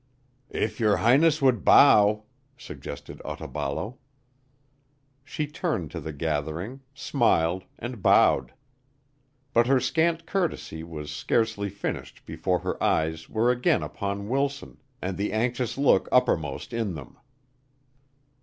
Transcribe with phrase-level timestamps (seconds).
[0.49, 2.23] "If your Highness would bow,"
[2.57, 3.99] suggested Otaballo.
[5.23, 8.51] She turned to the gathering, smiled, and bowed.
[9.53, 15.17] But her scant courtesy was scarcely finished before her eyes were again upon Wilson and
[15.19, 17.17] the anxious look uppermost in them.